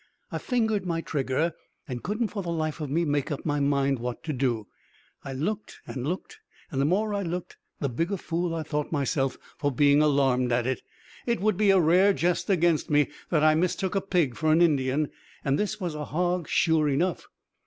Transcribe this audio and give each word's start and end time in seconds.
I 0.31 0.39
fingered 0.39 0.83
my 0.83 1.01
trigger, 1.01 1.53
and 1.87 2.01
couldn't 2.01 2.29
for 2.29 2.41
the 2.41 2.49
life 2.49 2.81
of 2.81 2.89
me 2.89 3.05
make 3.05 3.29
up 3.31 3.45
my 3.45 3.59
mind 3.59 3.99
what 3.99 4.23
to 4.23 4.33
do. 4.33 4.65
I 5.23 5.31
looked 5.33 5.77
and 5.85 6.07
looked, 6.07 6.39
and 6.71 6.81
the 6.81 6.85
more 6.85 7.13
I 7.13 7.21
looked 7.21 7.57
the 7.79 7.87
bigger 7.87 8.17
fool 8.17 8.55
I 8.55 8.63
thought 8.63 8.91
myself 8.91 9.37
for 9.59 9.71
being 9.71 10.01
alarmed 10.01 10.51
at 10.51 10.65
it. 10.65 10.81
It 11.27 11.39
would 11.39 11.55
be 11.55 11.69
a 11.69 11.79
rare 11.79 12.13
jest 12.13 12.49
against 12.49 12.89
me 12.89 13.09
that 13.29 13.43
I 13.43 13.53
mistook 13.53 13.93
a 13.93 14.01
pig 14.01 14.35
for 14.35 14.51
an 14.51 14.59
Indian; 14.59 15.11
and 15.45 15.59
this 15.59 15.79
was 15.79 15.93
a 15.93 16.05
hog 16.05 16.47
sure 16.47 16.89
enough. 16.89 17.27